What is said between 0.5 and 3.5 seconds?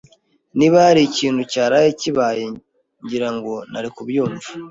Niba hari ikintu cyaraye kibaye, ngira